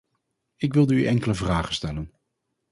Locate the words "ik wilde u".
0.57-1.05